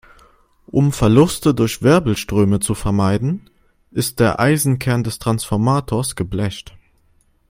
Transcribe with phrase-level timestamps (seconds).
[0.65, 3.51] Um Verluste durch Wirbelströme zu vermeiden,
[3.91, 6.75] ist der Eisenkern des Transformators geblecht.